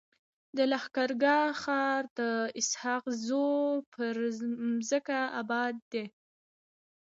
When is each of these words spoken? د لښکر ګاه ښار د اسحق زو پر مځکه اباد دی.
د 0.57 0.59
لښکر 0.71 1.09
ګاه 1.23 1.47
ښار 1.61 2.01
د 2.19 2.19
اسحق 2.59 3.05
زو 3.25 3.49
پر 3.93 4.15
مځکه 4.71 5.19
اباد 5.41 5.75
دی. 5.91 6.05